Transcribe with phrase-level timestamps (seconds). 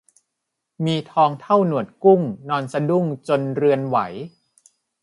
[0.85, 3.97] มีทองเท่าหนวดกุ้งนอนสะดุ้งจนเรือนไหว